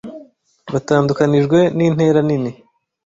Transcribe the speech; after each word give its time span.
Batandukanijwe 0.73 1.59
nintera 1.77 2.21
nini. 2.27 2.51